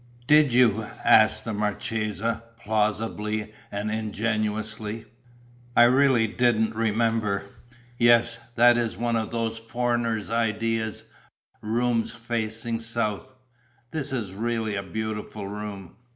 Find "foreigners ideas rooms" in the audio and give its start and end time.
9.59-12.09